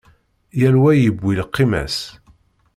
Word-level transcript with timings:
Yal 0.59 0.75
wa 0.81 0.91
yewwi 0.95 1.33
lqima-s. 1.41 1.97